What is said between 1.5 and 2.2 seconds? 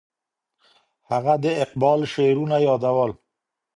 اقبال